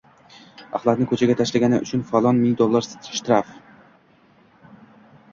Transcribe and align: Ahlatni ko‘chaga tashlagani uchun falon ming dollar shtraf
Ahlatni 0.77 1.05
ko‘chaga 1.09 1.33
tashlagani 1.41 1.79
uchun 1.85 2.01
falon 2.11 2.39
ming 2.45 2.55
dollar 2.61 2.87
shtraf 2.87 3.53